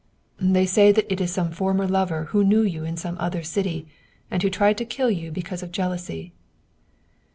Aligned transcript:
"They 0.55 0.65
say 0.65 0.91
that 0.91 1.13
it 1.13 1.21
is 1.21 1.31
some 1.31 1.51
former 1.51 1.87
lover 1.87 2.23
who 2.31 2.43
knew 2.43 2.63
you 2.63 2.83
in 2.83 2.97
some 2.97 3.15
other 3.19 3.43
city, 3.43 3.87
and 4.31 4.41
who 4.41 4.49
tried 4.49 4.79
to 4.79 4.83
kill 4.85 5.11
you 5.11 5.31
because 5.31 5.61
of 5.61 5.71
jealousy." 5.71 6.33